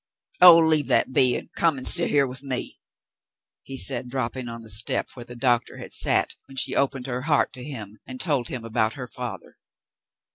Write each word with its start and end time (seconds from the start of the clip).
"Oh, 0.41 0.57
leave 0.57 0.87
that 0.87 1.13
be 1.13 1.35
and 1.35 1.53
come 1.53 1.77
and 1.77 1.87
sit 1.87 2.09
here 2.09 2.25
with 2.25 2.41
me," 2.41 2.79
he 3.61 3.77
said, 3.77 4.09
dropping 4.09 4.49
on 4.49 4.61
the 4.63 4.69
step 4.71 5.11
where 5.13 5.25
the 5.25 5.35
doctor 5.35 5.77
had 5.77 5.93
sat 5.93 6.33
when 6.47 6.57
she 6.57 6.75
opened 6.75 7.05
her 7.05 7.21
heart 7.29 7.53
to 7.53 7.63
him 7.63 7.99
and 8.07 8.19
told 8.19 8.47
him 8.47 8.65
about 8.65 8.93
her 8.93 9.07
father. 9.07 9.59